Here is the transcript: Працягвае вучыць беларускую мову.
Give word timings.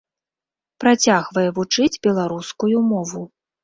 Працягвае 0.85 1.45
вучыць 1.59 2.01
беларускую 2.09 2.77
мову. 2.93 3.21